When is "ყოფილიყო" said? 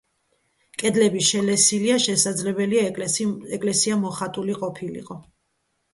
4.65-5.21